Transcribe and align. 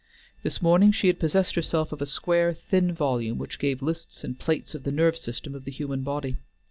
This 0.41 0.63
morning 0.63 0.91
she 0.91 1.05
had 1.05 1.19
possessed 1.19 1.53
herself 1.53 1.91
of 1.91 2.01
a 2.01 2.07
square, 2.07 2.55
thin 2.55 2.91
volume 2.91 3.37
which 3.37 3.59
gave 3.59 3.83
lists 3.83 4.23
and 4.23 4.39
plates 4.39 4.73
of 4.73 4.81
the 4.81 4.91
nerve 4.91 5.15
system 5.15 5.53
of 5.53 5.63
the 5.63 5.69
human 5.69 6.01
body. 6.01 6.37